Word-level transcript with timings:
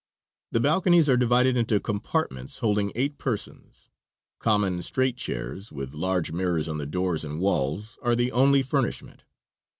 The 0.51 0.59
balconies 0.59 1.07
are 1.09 1.15
divided 1.15 1.55
into 1.55 1.79
compartments 1.79 2.57
holding 2.57 2.91
eight 2.95 3.19
persons. 3.19 3.87
Common, 4.39 4.81
straight 4.81 5.15
chairs, 5.15 5.71
with 5.71 5.93
large 5.93 6.31
mirrors 6.31 6.67
on 6.67 6.79
the 6.79 6.87
door 6.87 7.17
and 7.23 7.39
walls, 7.39 7.99
are 8.01 8.15
the 8.15 8.31
only 8.31 8.63
furnishment. 8.63 9.25